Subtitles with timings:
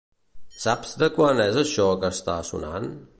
[0.63, 2.93] Saps de quan és això que està sonant?